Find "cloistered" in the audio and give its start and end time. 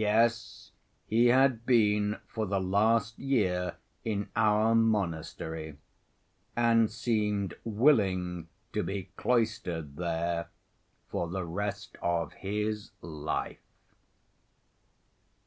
9.18-9.96